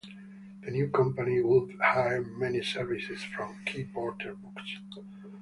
The 0.63 0.71
new 0.71 0.87
company 0.89 1.43
would 1.43 1.79
hire 1.79 2.23
many 2.23 2.63
services 2.63 3.21
from 3.21 3.63
Key 3.65 3.83
Porter 3.83 4.33
Books. 4.33 4.77